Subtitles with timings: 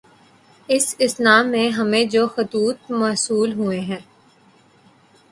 [0.69, 3.99] اس اثنا میں ہمیں جو خطوط موصول ہوئے ہیں